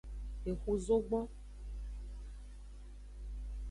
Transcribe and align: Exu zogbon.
Exu 0.49 0.73
zogbon. 0.85 1.25